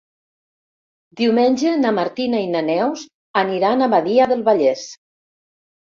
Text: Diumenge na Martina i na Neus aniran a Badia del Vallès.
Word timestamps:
Diumenge 1.19 1.75
na 1.83 1.93
Martina 1.99 2.41
i 2.47 2.49
na 2.55 2.65
Neus 2.73 3.07
aniran 3.45 3.79
a 3.79 3.93
Badia 3.97 4.33
del 4.37 4.47
Vallès. 4.53 4.93